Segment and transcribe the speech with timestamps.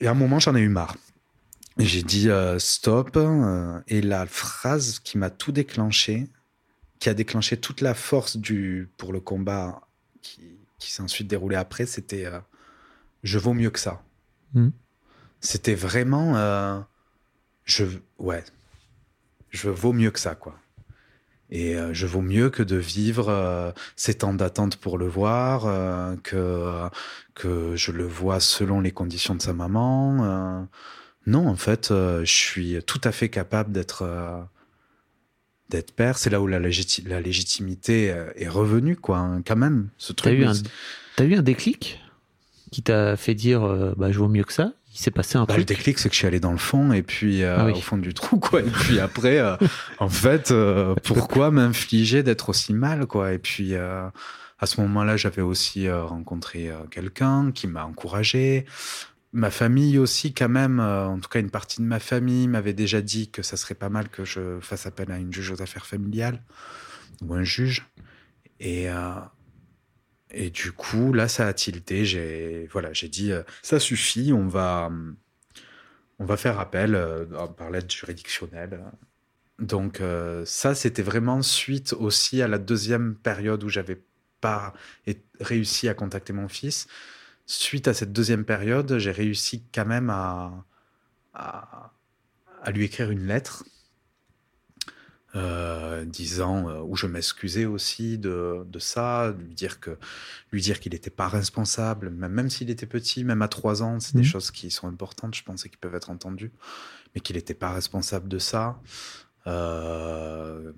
[0.00, 0.96] Et à un moment, j'en ai eu marre.
[1.78, 3.16] J'ai dit euh, stop.
[3.16, 6.28] euh, et la phrase qui m'a tout déclenché,
[6.98, 9.82] qui a déclenché toute la force du, pour le combat
[10.22, 12.40] qui, qui s'est ensuite déroulé après, c'était euh,
[13.22, 14.02] je vaux mieux que ça.
[14.54, 14.72] Mhm.
[15.40, 16.80] C'était vraiment euh,
[17.64, 17.84] je
[18.18, 18.42] ouais
[19.50, 20.58] je vaux mieux que ça quoi.
[21.50, 25.66] Et euh, je vaux mieux que de vivre euh, ces temps d'attente pour le voir,
[25.66, 26.88] euh, que
[27.34, 30.66] que je le vois selon les conditions de sa maman.
[31.26, 34.48] non, en fait, je suis tout à fait capable d'être
[35.68, 36.18] d'être père.
[36.18, 39.18] C'est là où la, légiti- la légitimité est revenue, quoi.
[39.18, 40.34] hein, quand même, ce T'as truc.
[40.34, 40.52] eu, de- un,
[41.16, 42.00] t'as eu un déclic
[42.72, 44.72] qui t'a fait dire bah, je vaux mieux que ça?
[44.96, 46.90] Il s'est passé un Bah, le déclic, c'est que je suis allé dans le fond
[46.90, 47.72] et puis euh, Ah oui.
[47.72, 48.60] au fond du trou, quoi.
[48.60, 49.54] Et puis après, euh,
[49.98, 53.34] en fait, euh, pourquoi m'infliger d'être aussi mal, quoi?
[53.34, 54.08] Et puis euh,
[54.58, 58.64] à ce moment-là, j'avais aussi rencontré quelqu'un qui m'a encouragé.
[59.34, 63.02] Ma famille aussi, quand même, en tout cas une partie de ma famille m'avait déjà
[63.02, 65.84] dit que ça serait pas mal que je fasse appel à une juge aux affaires
[65.84, 66.42] familiales
[67.22, 67.86] ou un juge.
[68.60, 68.88] Et
[70.30, 72.04] et du coup, là, ça a tilté.
[72.04, 74.90] J'ai voilà, j'ai dit euh, ça suffit, on va
[76.18, 77.24] on va faire appel euh,
[77.56, 78.80] par l'aide juridictionnelle.
[79.58, 84.02] Donc euh, ça, c'était vraiment suite aussi à la deuxième période où j'avais
[84.40, 84.74] pas
[85.40, 86.86] réussi à contacter mon fils.
[87.46, 90.52] Suite à cette deuxième période, j'ai réussi quand même à,
[91.34, 93.64] à lui écrire une lettre
[95.36, 99.98] euh, disant euh, où je m'excusais aussi de, de ça, lui dire que
[100.52, 104.00] lui dire qu'il n'était pas responsable, même, même s'il était petit, même à trois ans,
[104.00, 104.24] c'est des Mhm.
[104.26, 106.52] choses qui sont importantes, je pense, et qui peuvent être entendues,
[107.14, 108.80] mais qu'il n'était pas responsable de ça.
[109.46, 110.72] Euh,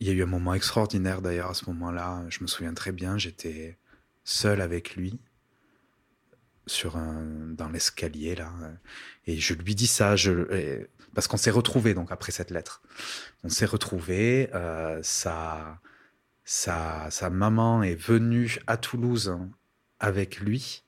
[0.00, 2.24] Il y a eu un moment extraordinaire d'ailleurs à ce moment-là.
[2.28, 3.16] Je me souviens très bien.
[3.16, 3.78] J'étais
[4.24, 5.18] seul avec lui
[6.66, 7.24] sur un,
[7.56, 8.52] dans l'escalier là,
[9.26, 10.14] et je lui dis ça.
[10.16, 12.82] Je, parce qu'on s'est retrouvés donc après cette lettre.
[13.42, 14.50] On s'est retrouvés.
[14.54, 15.80] euh, sa,
[16.44, 19.48] sa, sa maman est venue à Toulouse hein,
[19.98, 20.84] avec lui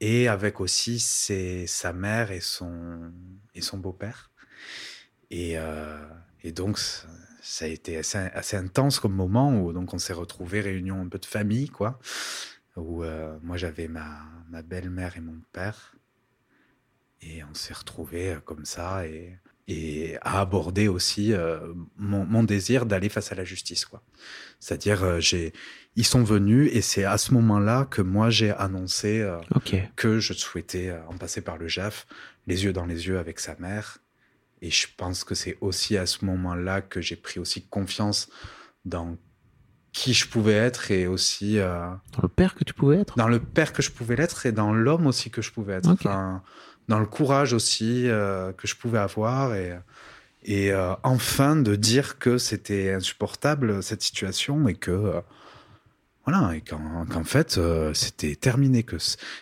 [0.00, 3.10] et avec aussi ses, sa mère et son,
[3.54, 4.30] et son beau-père.
[5.30, 6.06] Et, euh,
[6.42, 6.78] et donc,
[7.40, 11.08] ça, a été assez, assez intense comme moment où donc on s'est retrouvés, réunion un
[11.08, 11.98] peu de famille, quoi.
[12.76, 15.94] Où euh, moi j'avais ma, ma belle-mère et mon père.
[17.50, 19.38] On s'est retrouvés euh, comme ça et,
[19.70, 24.02] et à aborder aussi euh, mon, mon désir d'aller face à la justice, quoi.
[24.58, 25.52] C'est-à-dire, euh, j'ai,
[25.94, 29.38] ils sont venus et c'est à ce moment-là que moi j'ai annoncé euh,
[29.96, 32.06] que je souhaitais en passer par le JAF,
[32.46, 33.98] les yeux dans les yeux avec sa mère.
[34.60, 38.28] Et je pense que c'est aussi à ce moment-là que j'ai pris aussi confiance
[38.84, 39.16] dans
[39.92, 43.16] qui je pouvais être et aussi euh, Dans le père que tu pouvais être?
[43.16, 45.88] dans le père que je pouvais l'être et dans l'homme aussi que je pouvais être.
[45.90, 46.42] Enfin,
[46.88, 49.76] dans le courage aussi euh, que je pouvais avoir et,
[50.44, 55.20] et euh, enfin de dire que c'était insupportable cette situation et que
[56.24, 57.58] voilà et qu'en fait
[57.94, 58.96] c'était terminé que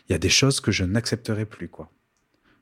[0.08, 1.90] il y a des choses que je n'accepterai plus quoi.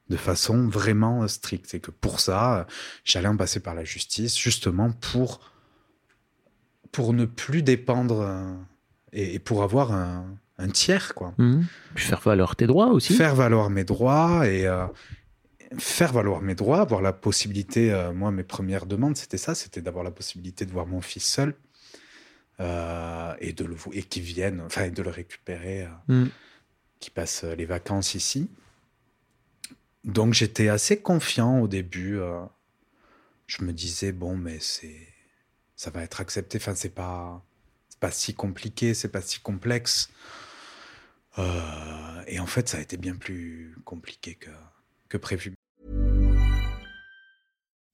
[0.08, 2.66] De façon vraiment stricte et que pour ça
[3.04, 5.40] j'allais en passer par la justice justement pour
[6.92, 8.54] pour ne plus dépendre euh,
[9.12, 10.26] et, et pour avoir un,
[10.58, 11.66] un tiers quoi Mhm.
[11.94, 13.14] Puis faire valoir tes droits aussi.
[13.14, 14.86] faire valoir mes droits et euh,
[15.78, 17.92] faire valoir mes droits, avoir la possibilité.
[17.92, 21.24] euh, moi, mes premières demandes, c'était ça, c'était d'avoir la possibilité de voir mon fils
[21.26, 21.54] seul
[22.58, 26.30] et de le et qu'il vienne, enfin, de le récupérer, Mhm.
[27.00, 28.48] qu'il passe les vacances ici.
[30.04, 32.18] Donc, j'étais assez confiant au début.
[33.46, 35.06] je me disais bon, mais c'est
[35.76, 36.58] ça va être accepté.
[36.58, 37.42] Enfin, c'est pas
[38.00, 40.10] pas si compliqué, c'est pas si complexe.
[41.38, 44.50] Euh, et en fait, ça a été bien plus compliqué que,
[45.08, 45.54] que prévu.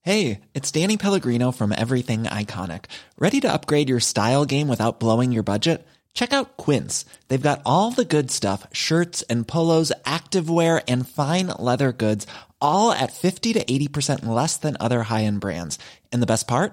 [0.04, 2.86] Hey, it's Danny Pellegrino from Everything Iconic.
[3.18, 5.86] Ready to upgrade your style game without blowing your budget?
[6.12, 7.04] Check out Quince.
[7.28, 12.26] They've got all the good stuff shirts and polos, activewear, and fine leather goods,
[12.60, 15.78] all at 50 to 80% less than other high end brands.
[16.12, 16.72] And the best part?